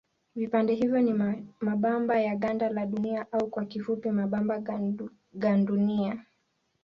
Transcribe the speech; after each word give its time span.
Vipande 0.35 0.73
hivyo 0.75 1.01
ni 1.01 1.13
mabamba 1.61 2.19
ya 2.19 2.35
ganda 2.35 2.69
la 2.69 2.85
Dunia 2.85 3.25
au 3.31 3.47
kwa 3.49 3.65
kifupi 3.65 4.11
mabamba 4.11 4.61
gandunia. 5.33 6.25